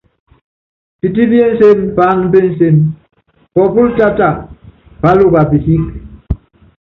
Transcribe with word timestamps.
Pití 0.99 1.23
pí 1.29 1.37
ensem 1.47 1.79
paán 1.95 2.19
pé 2.31 2.37
ensem, 2.47 2.75
pópól 3.53 3.89
táta 3.97 4.29
páluka 5.01 5.41
pisík. 5.49 5.83